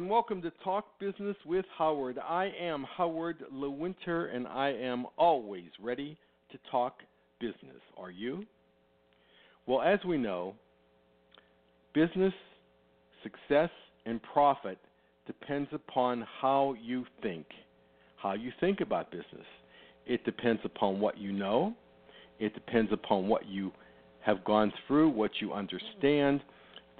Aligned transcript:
And 0.00 0.08
welcome 0.08 0.40
to 0.40 0.50
Talk 0.64 0.98
Business 0.98 1.36
with 1.44 1.66
Howard. 1.76 2.18
I 2.18 2.50
am 2.58 2.86
Howard 2.96 3.44
Lewinter 3.52 4.34
and 4.34 4.48
I 4.48 4.70
am 4.70 5.04
always 5.18 5.68
ready 5.78 6.16
to 6.50 6.58
talk 6.70 7.00
business. 7.38 7.82
Are 7.98 8.10
you? 8.10 8.46
Well, 9.66 9.82
as 9.82 9.98
we 10.06 10.16
know, 10.16 10.54
business 11.92 12.32
success 13.22 13.68
and 14.06 14.22
profit 14.22 14.78
depends 15.26 15.68
upon 15.74 16.24
how 16.40 16.74
you 16.82 17.04
think, 17.20 17.44
how 18.16 18.32
you 18.32 18.52
think 18.58 18.80
about 18.80 19.10
business. 19.10 19.46
It 20.06 20.24
depends 20.24 20.62
upon 20.64 20.98
what 20.98 21.18
you 21.18 21.30
know, 21.30 21.74
it 22.38 22.54
depends 22.54 22.90
upon 22.90 23.28
what 23.28 23.46
you 23.46 23.70
have 24.24 24.42
gone 24.46 24.72
through, 24.86 25.10
what 25.10 25.32
you 25.42 25.52
understand, 25.52 26.40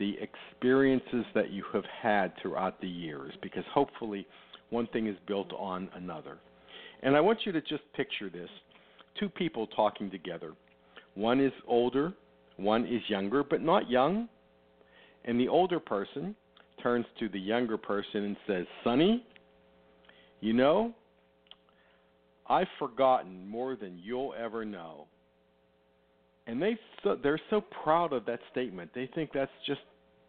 the 0.00 0.16
experiences 0.20 1.24
that 1.34 1.50
you 1.50 1.62
have 1.72 1.84
had 2.02 2.32
throughout 2.42 2.80
the 2.80 2.88
years, 2.88 3.32
because 3.42 3.62
hopefully 3.72 4.26
one 4.70 4.88
thing 4.88 5.06
is 5.06 5.16
built 5.28 5.52
on 5.56 5.88
another. 5.94 6.38
And 7.02 7.16
I 7.16 7.20
want 7.20 7.40
you 7.44 7.52
to 7.52 7.60
just 7.60 7.82
picture 7.94 8.28
this 8.28 8.48
two 9.18 9.28
people 9.28 9.66
talking 9.68 10.10
together. 10.10 10.54
One 11.14 11.40
is 11.40 11.52
older, 11.68 12.14
one 12.56 12.86
is 12.86 13.02
younger, 13.08 13.44
but 13.44 13.60
not 13.60 13.88
young. 13.90 14.28
And 15.24 15.38
the 15.38 15.48
older 15.48 15.78
person 15.78 16.34
turns 16.82 17.04
to 17.18 17.28
the 17.28 17.38
younger 17.38 17.76
person 17.76 18.24
and 18.24 18.36
says, 18.46 18.66
Sonny, 18.82 19.24
you 20.40 20.54
know, 20.54 20.94
I've 22.48 22.68
forgotten 22.78 23.46
more 23.46 23.76
than 23.76 23.98
you'll 24.02 24.34
ever 24.38 24.64
know. 24.64 25.06
And 26.50 26.60
they 26.60 26.76
so, 27.04 27.16
they're 27.22 27.40
so 27.48 27.60
proud 27.60 28.12
of 28.12 28.26
that 28.26 28.40
statement. 28.50 28.90
They 28.92 29.08
think 29.14 29.30
that's 29.32 29.52
just 29.68 29.80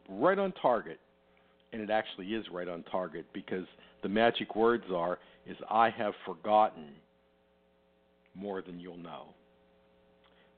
right 0.08 0.38
on 0.38 0.54
target. 0.62 1.00
And 1.74 1.82
it 1.82 1.90
actually 1.90 2.28
is 2.28 2.46
right 2.54 2.68
on 2.68 2.84
target 2.92 3.26
because 3.34 3.66
the 4.04 4.10
magic 4.10 4.56
words 4.56 4.84
are 4.94 5.18
is 5.48 5.58
I 5.68 5.90
have 5.90 6.14
forgotten 6.24 6.90
more 8.36 8.62
than 8.62 8.80
you'll 8.80 8.98
know. 8.98 9.30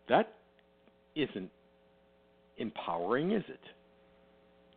That 0.10 0.34
isn't 1.16 1.50
empowering, 2.58 3.32
is 3.32 3.44
it? 3.48 3.62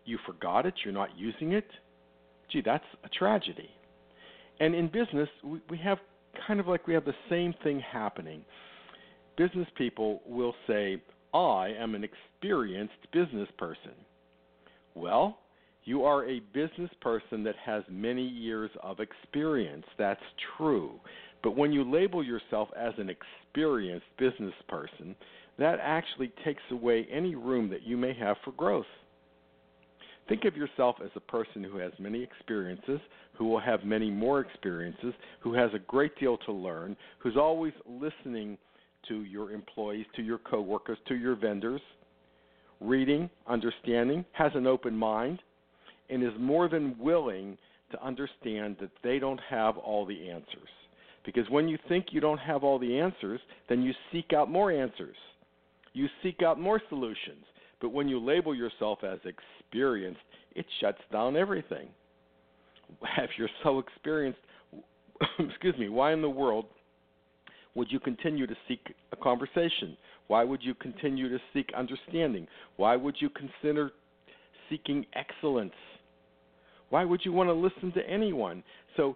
You 0.04 0.18
forgot 0.24 0.66
it, 0.66 0.74
you're 0.84 0.94
not 0.94 1.18
using 1.18 1.52
it. 1.52 1.66
Gee, 2.52 2.62
that's 2.64 2.84
a 3.02 3.08
tragedy. 3.08 3.70
And 4.60 4.72
in 4.72 4.86
business, 4.86 5.28
we, 5.42 5.60
we 5.68 5.78
have 5.78 5.98
kind 6.46 6.60
of 6.60 6.68
like 6.68 6.86
we 6.86 6.94
have 6.94 7.04
the 7.04 7.14
same 7.28 7.54
thing 7.64 7.80
happening. 7.80 8.44
Business 9.36 9.68
people 9.76 10.22
will 10.26 10.54
say, 10.66 11.02
I 11.34 11.72
am 11.78 11.94
an 11.94 12.04
experienced 12.04 12.94
business 13.12 13.48
person. 13.58 13.92
Well, 14.94 15.38
you 15.84 16.04
are 16.04 16.26
a 16.26 16.40
business 16.52 16.90
person 17.00 17.44
that 17.44 17.54
has 17.64 17.84
many 17.90 18.26
years 18.26 18.70
of 18.82 18.98
experience. 19.00 19.84
That's 19.98 20.20
true. 20.56 20.98
But 21.42 21.56
when 21.56 21.72
you 21.72 21.84
label 21.84 22.24
yourself 22.24 22.68
as 22.76 22.94
an 22.98 23.10
experienced 23.10 24.06
business 24.18 24.54
person, 24.68 25.14
that 25.58 25.78
actually 25.80 26.32
takes 26.44 26.62
away 26.70 27.06
any 27.10 27.34
room 27.34 27.68
that 27.70 27.82
you 27.82 27.96
may 27.96 28.14
have 28.14 28.36
for 28.44 28.52
growth. 28.52 28.86
Think 30.28 30.44
of 30.44 30.56
yourself 30.56 30.96
as 31.04 31.10
a 31.14 31.20
person 31.20 31.62
who 31.62 31.78
has 31.78 31.92
many 32.00 32.22
experiences, 32.22 32.98
who 33.34 33.44
will 33.46 33.60
have 33.60 33.84
many 33.84 34.10
more 34.10 34.40
experiences, 34.40 35.14
who 35.40 35.54
has 35.54 35.70
a 35.72 35.78
great 35.78 36.18
deal 36.18 36.36
to 36.38 36.52
learn, 36.52 36.96
who's 37.18 37.36
always 37.36 37.72
listening 37.86 38.58
to 39.08 39.22
your 39.22 39.52
employees, 39.52 40.06
to 40.16 40.22
your 40.22 40.38
coworkers, 40.38 40.98
to 41.08 41.14
your 41.14 41.36
vendors, 41.36 41.80
reading, 42.80 43.30
understanding, 43.46 44.24
has 44.32 44.52
an 44.54 44.66
open 44.66 44.96
mind, 44.96 45.40
and 46.10 46.22
is 46.22 46.32
more 46.38 46.68
than 46.68 46.96
willing 46.98 47.56
to 47.90 48.04
understand 48.04 48.76
that 48.80 48.90
they 49.02 49.18
don't 49.18 49.40
have 49.48 49.76
all 49.78 50.04
the 50.04 50.28
answers. 50.28 50.68
Because 51.24 51.48
when 51.50 51.68
you 51.68 51.78
think 51.88 52.06
you 52.10 52.20
don't 52.20 52.38
have 52.38 52.62
all 52.62 52.78
the 52.78 52.98
answers, 52.98 53.40
then 53.68 53.82
you 53.82 53.92
seek 54.12 54.32
out 54.32 54.50
more 54.50 54.70
answers. 54.70 55.16
You 55.92 56.06
seek 56.22 56.42
out 56.42 56.60
more 56.60 56.80
solutions. 56.88 57.44
But 57.80 57.92
when 57.92 58.08
you 58.08 58.18
label 58.24 58.54
yourself 58.54 59.00
as 59.02 59.18
experienced, 59.24 60.20
it 60.54 60.66
shuts 60.80 61.00
down 61.12 61.36
everything. 61.36 61.88
If 63.18 63.30
you're 63.36 63.50
so 63.64 63.80
experienced, 63.80 64.38
excuse 65.40 65.76
me, 65.76 65.88
why 65.88 66.12
in 66.12 66.22
the 66.22 66.30
world 66.30 66.66
would 67.76 67.92
you 67.92 68.00
continue 68.00 68.46
to 68.46 68.56
seek 68.66 68.80
a 69.12 69.16
conversation? 69.16 69.96
Why 70.26 70.42
would 70.42 70.62
you 70.62 70.74
continue 70.74 71.28
to 71.28 71.38
seek 71.52 71.70
understanding? 71.76 72.48
Why 72.76 72.96
would 72.96 73.16
you 73.20 73.28
consider 73.30 73.92
seeking 74.68 75.06
excellence? 75.14 75.74
Why 76.88 77.04
would 77.04 77.20
you 77.24 77.32
want 77.32 77.48
to 77.48 77.52
listen 77.52 77.92
to 77.92 78.08
anyone? 78.08 78.64
So 78.96 79.14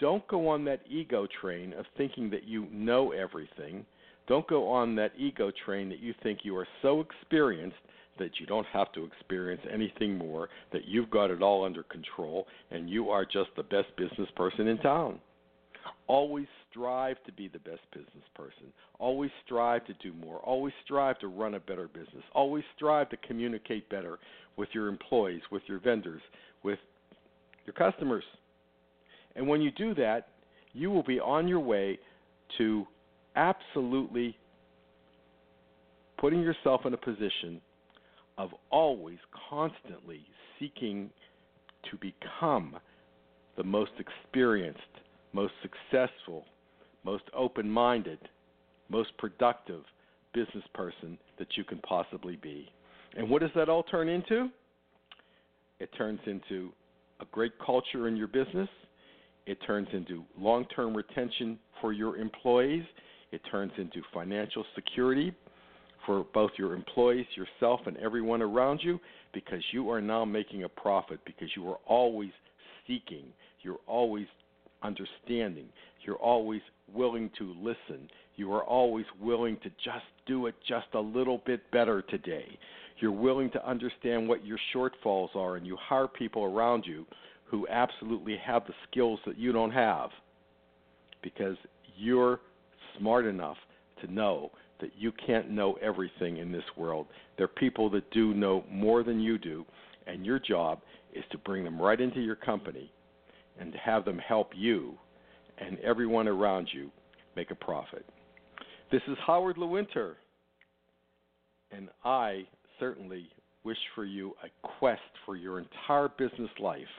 don't 0.00 0.26
go 0.28 0.48
on 0.48 0.64
that 0.64 0.80
ego 0.88 1.28
train 1.40 1.74
of 1.74 1.84
thinking 1.96 2.30
that 2.30 2.44
you 2.44 2.66
know 2.72 3.12
everything. 3.12 3.84
Don't 4.26 4.48
go 4.48 4.68
on 4.68 4.96
that 4.96 5.12
ego 5.18 5.52
train 5.64 5.88
that 5.90 6.00
you 6.00 6.14
think 6.22 6.40
you 6.42 6.56
are 6.56 6.68
so 6.82 7.00
experienced 7.00 7.76
that 8.18 8.40
you 8.40 8.46
don't 8.46 8.66
have 8.66 8.92
to 8.92 9.04
experience 9.04 9.62
anything 9.72 10.16
more, 10.16 10.48
that 10.72 10.86
you've 10.86 11.10
got 11.10 11.30
it 11.30 11.42
all 11.42 11.64
under 11.64 11.82
control, 11.84 12.46
and 12.70 12.90
you 12.90 13.10
are 13.10 13.24
just 13.24 13.50
the 13.56 13.62
best 13.62 13.88
business 13.96 14.28
person 14.36 14.68
in 14.68 14.78
town. 14.78 15.20
Always 16.08 16.46
strive 16.70 17.22
to 17.26 17.32
be 17.32 17.48
the 17.48 17.58
best 17.58 17.82
business 17.92 18.24
person. 18.34 18.72
Always 18.98 19.30
strive 19.44 19.86
to 19.86 19.94
do 20.02 20.12
more. 20.14 20.38
Always 20.38 20.72
strive 20.84 21.18
to 21.20 21.28
run 21.28 21.54
a 21.54 21.60
better 21.60 21.88
business. 21.88 22.24
Always 22.34 22.64
strive 22.74 23.10
to 23.10 23.16
communicate 23.18 23.88
better 23.88 24.18
with 24.56 24.70
your 24.72 24.88
employees, 24.88 25.42
with 25.52 25.62
your 25.66 25.78
vendors, 25.78 26.22
with 26.64 26.78
your 27.66 27.74
customers. 27.74 28.24
And 29.36 29.46
when 29.46 29.60
you 29.60 29.70
do 29.70 29.94
that, 29.94 30.28
you 30.72 30.90
will 30.90 31.02
be 31.02 31.20
on 31.20 31.46
your 31.46 31.60
way 31.60 31.98
to 32.56 32.86
absolutely 33.36 34.36
putting 36.18 36.40
yourself 36.40 36.82
in 36.84 36.94
a 36.94 36.96
position 36.96 37.60
of 38.36 38.50
always 38.70 39.18
constantly 39.48 40.22
seeking 40.58 41.10
to 41.90 41.96
become 41.98 42.76
the 43.56 43.64
most 43.64 43.92
experienced, 43.98 44.80
most 45.32 45.52
successful, 45.62 46.44
most 47.04 47.24
open 47.34 47.68
minded, 47.68 48.18
most 48.88 49.16
productive 49.18 49.82
business 50.34 50.64
person 50.74 51.18
that 51.38 51.48
you 51.56 51.64
can 51.64 51.78
possibly 51.78 52.36
be. 52.36 52.68
And 53.16 53.28
what 53.28 53.40
does 53.40 53.50
that 53.54 53.68
all 53.68 53.82
turn 53.82 54.08
into? 54.08 54.48
It 55.80 55.90
turns 55.96 56.20
into 56.26 56.72
a 57.20 57.24
great 57.32 57.52
culture 57.64 58.08
in 58.08 58.16
your 58.16 58.28
business 58.28 58.68
it 59.48 59.58
turns 59.66 59.88
into 59.94 60.24
long 60.38 60.66
term 60.76 60.94
retention 60.94 61.58
for 61.80 61.94
your 61.94 62.18
employees. 62.18 62.84
It 63.32 63.40
turns 63.50 63.72
into 63.78 64.02
financial 64.12 64.62
security 64.74 65.32
for 66.04 66.26
both 66.34 66.50
your 66.58 66.74
employees, 66.74 67.24
yourself, 67.34 67.80
and 67.86 67.96
everyone 67.96 68.42
around 68.42 68.80
you 68.82 69.00
because 69.32 69.62
you 69.72 69.90
are 69.90 70.02
now 70.02 70.26
making 70.26 70.64
a 70.64 70.68
profit 70.68 71.18
because 71.24 71.48
you 71.56 71.66
are 71.70 71.78
always 71.86 72.30
seeking, 72.86 73.24
you're 73.62 73.80
always 73.86 74.26
understanding, 74.82 75.66
you're 76.04 76.16
always 76.16 76.62
willing 76.92 77.30
to 77.38 77.54
listen, 77.60 78.08
you 78.36 78.52
are 78.52 78.64
always 78.64 79.04
willing 79.20 79.56
to 79.62 79.68
just 79.84 80.04
do 80.26 80.46
it 80.46 80.54
just 80.66 80.86
a 80.94 81.00
little 81.00 81.42
bit 81.44 81.68
better 81.70 82.02
today. 82.02 82.46
You're 83.00 83.12
willing 83.12 83.50
to 83.50 83.68
understand 83.68 84.28
what 84.28 84.44
your 84.44 84.58
shortfalls 84.74 85.34
are, 85.36 85.56
and 85.56 85.66
you 85.66 85.76
hire 85.80 86.08
people 86.08 86.44
around 86.44 86.84
you 86.86 87.06
who 87.44 87.66
absolutely 87.68 88.36
have 88.44 88.66
the 88.66 88.74
skills 88.90 89.18
that 89.26 89.38
you 89.38 89.52
don't 89.52 89.70
have 89.70 90.10
because 91.22 91.56
you're 91.96 92.40
smart 92.98 93.26
enough 93.26 93.56
to 94.00 94.12
know 94.12 94.50
that 94.80 94.90
you 94.96 95.12
can't 95.26 95.50
know 95.50 95.76
everything 95.82 96.36
in 96.36 96.52
this 96.52 96.64
world. 96.76 97.06
There 97.36 97.44
are 97.44 97.48
people 97.48 97.90
that 97.90 98.10
do 98.12 98.34
know 98.34 98.64
more 98.70 99.02
than 99.02 99.20
you 99.20 99.38
do, 99.38 99.64
and 100.06 100.24
your 100.24 100.38
job 100.38 100.80
is 101.12 101.24
to 101.32 101.38
bring 101.38 101.64
them 101.64 101.80
right 101.80 102.00
into 102.00 102.20
your 102.20 102.36
company 102.36 102.92
and 103.60 103.72
to 103.72 103.78
have 103.78 104.04
them 104.04 104.18
help 104.18 104.50
you 104.54 104.94
and 105.58 105.78
everyone 105.80 106.28
around 106.28 106.68
you 106.72 106.90
make 107.36 107.50
a 107.50 107.54
profit. 107.54 108.06
This 108.90 109.02
is 109.08 109.16
Howard 109.26 109.56
Lewinter, 109.56 110.14
and 111.70 111.88
I 112.04 112.46
certainly 112.78 113.28
wish 113.64 113.78
for 113.94 114.04
you 114.04 114.34
a 114.42 114.68
quest 114.78 115.00
for 115.26 115.36
your 115.36 115.58
entire 115.58 116.08
business 116.08 116.50
life– 116.60 116.86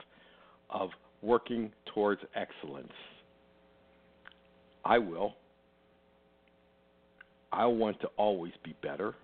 of 0.70 0.90
working 1.22 1.70
towards 1.92 2.20
excellence. 2.34 2.92
I 4.84 4.98
will. 4.98 5.34
I 7.52 7.66
want 7.66 8.00
to 8.00 8.08
always 8.16 8.52
be 8.64 8.74
better 8.82 9.14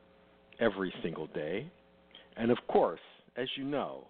every 0.61 0.93
single 1.03 1.29
day. 1.29 1.71
And 2.37 2.50
of 2.50 2.59
course, 2.69 3.00
as 3.37 3.49
you 3.56 3.65
know, 3.65 4.09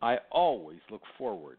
I 0.00 0.18
always 0.30 0.78
look 0.90 1.02
forward 1.16 1.58